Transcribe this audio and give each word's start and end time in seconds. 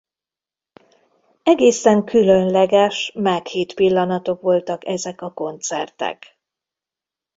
Egészen 1.43 2.03
különleges 2.03 3.11
meghitt 3.15 3.73
pillanatok 3.73 4.41
voltak 4.41 4.85
ezek 4.85 5.21
a 5.21 5.33
koncertek. 5.33 6.39